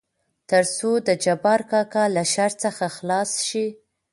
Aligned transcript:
تر 0.49 0.63
څو 0.75 0.89
دجبار 1.07 1.61
کاکا 1.71 2.03
له 2.15 2.23
شر 2.33 2.51
څخه 2.63 2.85
خلاص 2.95 3.29
شي. 3.47 3.65